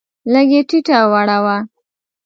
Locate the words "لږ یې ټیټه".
0.33-0.97